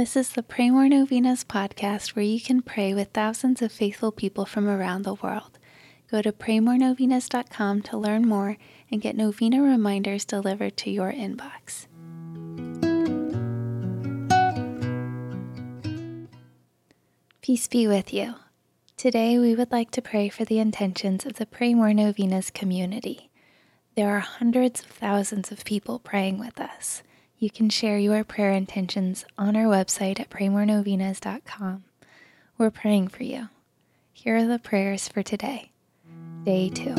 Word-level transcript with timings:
This 0.00 0.16
is 0.16 0.30
the 0.30 0.42
Pray 0.42 0.70
More 0.70 0.88
Novenas 0.88 1.44
podcast 1.44 2.16
where 2.16 2.24
you 2.24 2.40
can 2.40 2.62
pray 2.62 2.94
with 2.94 3.08
thousands 3.08 3.60
of 3.60 3.70
faithful 3.70 4.10
people 4.10 4.46
from 4.46 4.66
around 4.66 5.02
the 5.02 5.12
world. 5.12 5.58
Go 6.10 6.22
to 6.22 6.32
praymorenovenas.com 6.32 7.82
to 7.82 7.98
learn 7.98 8.26
more 8.26 8.56
and 8.90 9.02
get 9.02 9.14
novena 9.14 9.60
reminders 9.60 10.24
delivered 10.24 10.78
to 10.78 10.90
your 10.90 11.12
inbox. 11.12 11.86
Peace 17.42 17.68
be 17.68 17.86
with 17.86 18.14
you. 18.14 18.36
Today 18.96 19.38
we 19.38 19.54
would 19.54 19.70
like 19.70 19.90
to 19.90 20.00
pray 20.00 20.30
for 20.30 20.46
the 20.46 20.60
intentions 20.60 21.26
of 21.26 21.34
the 21.34 21.44
Pray 21.44 21.74
More 21.74 21.92
Novenas 21.92 22.50
community. 22.50 23.28
There 23.96 24.08
are 24.08 24.20
hundreds 24.20 24.80
of 24.80 24.86
thousands 24.86 25.52
of 25.52 25.66
people 25.66 25.98
praying 25.98 26.38
with 26.38 26.58
us. 26.58 27.02
You 27.40 27.48
can 27.48 27.70
share 27.70 27.96
your 27.96 28.22
prayer 28.22 28.52
intentions 28.52 29.24
on 29.38 29.56
our 29.56 29.64
website 29.64 30.20
at 30.20 30.28
praymorenovenas.com. 30.28 31.84
We're 32.58 32.70
praying 32.70 33.08
for 33.08 33.22
you. 33.22 33.48
Here 34.12 34.36
are 34.36 34.46
the 34.46 34.58
prayers 34.58 35.08
for 35.08 35.22
today, 35.22 35.70
day 36.44 36.68
two. 36.68 36.92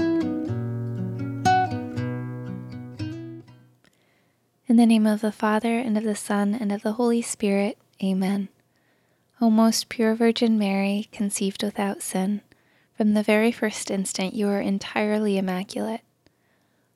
In 4.65 4.77
the 4.77 4.87
name 4.87 5.05
of 5.05 5.21
the 5.21 5.31
Father, 5.31 5.77
and 5.77 5.95
of 5.95 6.03
the 6.03 6.15
Son, 6.15 6.55
and 6.55 6.71
of 6.71 6.81
the 6.81 6.93
Holy 6.93 7.21
Spirit, 7.21 7.77
amen. 8.03 8.49
O 9.39 9.51
most 9.51 9.89
pure 9.89 10.15
Virgin 10.15 10.57
Mary, 10.57 11.07
conceived 11.11 11.61
without 11.61 12.01
sin, 12.01 12.41
from 12.97 13.13
the 13.13 13.21
very 13.21 13.51
first 13.51 13.91
instant 13.91 14.33
you 14.33 14.47
are 14.47 14.59
entirely 14.59 15.37
immaculate. 15.37 16.01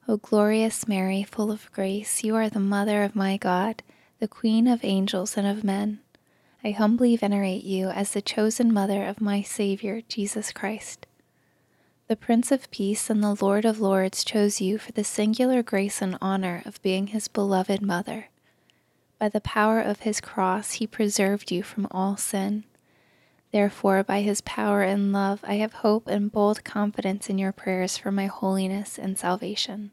O 0.08 0.17
glorious 0.17 0.88
Mary, 0.88 1.23
full 1.23 1.52
of 1.52 1.72
grace, 1.72 2.23
you 2.23 2.36
are 2.36 2.48
the 2.48 2.59
Mother 2.59 3.02
of 3.02 3.16
my 3.16 3.38
God, 3.38 3.81
the 4.20 4.28
Queen 4.28 4.67
of 4.67 4.84
angels 4.84 5.36
and 5.36 5.47
of 5.47 5.64
men. 5.64 6.00
I 6.64 6.72
humbly 6.72 7.16
venerate 7.16 7.64
you 7.64 7.89
as 7.89 8.12
the 8.12 8.22
chosen 8.22 8.72
Mother 8.72 9.03
of 9.03 9.20
my 9.20 9.42
Savior, 9.42 10.02
Jesus 10.08 10.52
Christ. 10.52 11.08
The 12.08 12.16
Prince 12.16 12.52
of 12.52 12.70
Peace 12.70 13.09
and 13.09 13.23
the 13.23 13.36
Lord 13.42 13.66
of 13.66 13.80
Lords 13.80 14.23
chose 14.23 14.62
you 14.62 14.78
for 14.78 14.92
the 14.92 15.03
singular 15.03 15.64
grace 15.64 16.03
and 16.03 16.19
honor 16.22 16.62
of 16.66 16.80
being 16.84 17.08
his 17.08 17.28
beloved 17.28 17.81
Mother. 17.81 18.30
By 19.17 19.30
the 19.30 19.42
power 19.42 19.81
of 19.81 20.02
his 20.02 20.22
cross, 20.22 20.73
he 20.73 20.86
preserved 20.86 21.52
you 21.52 21.64
from 21.64 21.88
all 21.90 22.16
sin. 22.16 22.66
Therefore, 23.56 24.03
by 24.03 24.20
his 24.20 24.42
power 24.42 24.81
and 24.81 25.14
love, 25.14 25.39
I 25.42 25.53
have 25.53 25.75
hope 25.75 26.08
and 26.08 26.30
bold 26.30 26.66
confidence 26.66 27.30
in 27.30 27.38
your 27.38 27.53
prayers 27.53 27.97
for 27.97 28.12
my 28.12 28.25
holiness 28.25 29.00
and 29.00 29.17
salvation. 29.17 29.92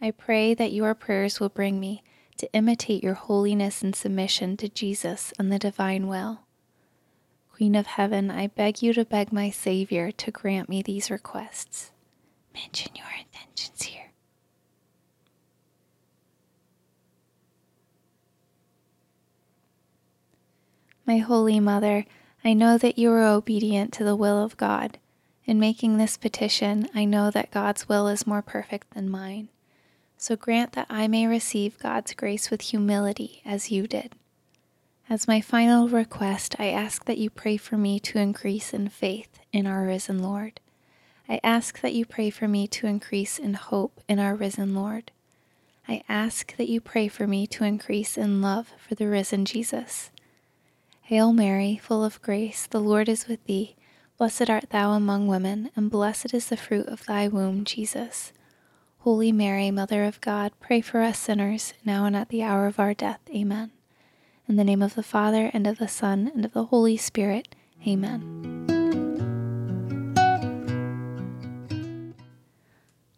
I 0.00 0.12
pray 0.12 0.54
that 0.54 0.70
your 0.70 0.94
prayers 0.94 1.40
will 1.40 1.48
bring 1.48 1.80
me 1.80 2.04
to 2.36 2.48
imitate 2.52 3.02
your 3.02 3.14
holiness 3.14 3.82
and 3.82 3.96
submission 3.96 4.56
to 4.58 4.68
Jesus 4.68 5.32
and 5.40 5.50
the 5.50 5.58
divine 5.58 6.06
will. 6.06 6.42
Queen 7.52 7.74
of 7.74 7.86
Heaven, 7.88 8.30
I 8.30 8.46
beg 8.46 8.80
you 8.80 8.92
to 8.92 9.04
beg 9.04 9.32
my 9.32 9.50
Savior 9.50 10.12
to 10.12 10.30
grant 10.30 10.68
me 10.68 10.82
these 10.82 11.10
requests. 11.10 11.90
Mention 12.54 12.92
your 12.94 13.10
intentions 13.18 13.82
here. 13.82 14.12
My 21.04 21.16
Holy 21.16 21.58
Mother, 21.58 22.06
I 22.44 22.54
know 22.54 22.76
that 22.78 22.98
you 22.98 23.10
are 23.12 23.22
obedient 23.22 23.92
to 23.94 24.04
the 24.04 24.16
will 24.16 24.42
of 24.42 24.56
God. 24.56 24.98
In 25.44 25.60
making 25.60 25.96
this 25.96 26.16
petition, 26.16 26.88
I 26.94 27.04
know 27.04 27.30
that 27.30 27.50
God's 27.50 27.88
will 27.88 28.08
is 28.08 28.26
more 28.26 28.42
perfect 28.42 28.94
than 28.94 29.10
mine. 29.10 29.48
So 30.16 30.36
grant 30.36 30.72
that 30.72 30.86
I 30.88 31.08
may 31.08 31.26
receive 31.26 31.78
God's 31.78 32.14
grace 32.14 32.50
with 32.50 32.62
humility 32.62 33.42
as 33.44 33.70
you 33.70 33.86
did. 33.86 34.14
As 35.10 35.28
my 35.28 35.40
final 35.40 35.88
request, 35.88 36.56
I 36.58 36.68
ask 36.68 37.04
that 37.04 37.18
you 37.18 37.28
pray 37.28 37.56
for 37.56 37.76
me 37.76 38.00
to 38.00 38.18
increase 38.18 38.72
in 38.72 38.88
faith 38.88 39.40
in 39.52 39.66
our 39.66 39.84
risen 39.84 40.22
Lord. 40.22 40.60
I 41.28 41.40
ask 41.42 41.80
that 41.80 41.92
you 41.92 42.06
pray 42.06 42.30
for 42.30 42.48
me 42.48 42.66
to 42.68 42.86
increase 42.86 43.38
in 43.38 43.54
hope 43.54 44.00
in 44.08 44.18
our 44.18 44.34
risen 44.34 44.74
Lord. 44.74 45.10
I 45.88 46.02
ask 46.08 46.56
that 46.56 46.68
you 46.68 46.80
pray 46.80 47.08
for 47.08 47.26
me 47.26 47.46
to 47.48 47.64
increase 47.64 48.16
in 48.16 48.40
love 48.40 48.72
for 48.78 48.94
the 48.94 49.08
risen 49.08 49.44
Jesus. 49.44 50.10
Hail 51.12 51.34
Mary, 51.34 51.76
full 51.76 52.02
of 52.02 52.22
grace, 52.22 52.66
the 52.66 52.80
Lord 52.80 53.06
is 53.06 53.28
with 53.28 53.44
thee. 53.44 53.76
Blessed 54.16 54.48
art 54.48 54.70
thou 54.70 54.92
among 54.92 55.26
women, 55.26 55.70
and 55.76 55.90
blessed 55.90 56.32
is 56.32 56.46
the 56.46 56.56
fruit 56.56 56.86
of 56.86 57.04
thy 57.04 57.28
womb, 57.28 57.66
Jesus. 57.66 58.32
Holy 59.00 59.30
Mary, 59.30 59.70
Mother 59.70 60.04
of 60.04 60.22
God, 60.22 60.52
pray 60.58 60.80
for 60.80 61.02
us 61.02 61.18
sinners, 61.18 61.74
now 61.84 62.06
and 62.06 62.16
at 62.16 62.30
the 62.30 62.42
hour 62.42 62.66
of 62.66 62.80
our 62.80 62.94
death. 62.94 63.20
Amen. 63.28 63.72
In 64.48 64.56
the 64.56 64.64
name 64.64 64.80
of 64.80 64.94
the 64.94 65.02
Father, 65.02 65.50
and 65.52 65.66
of 65.66 65.76
the 65.76 65.86
Son, 65.86 66.32
and 66.34 66.46
of 66.46 66.54
the 66.54 66.64
Holy 66.64 66.96
Spirit. 66.96 67.54
Amen. 67.86 68.51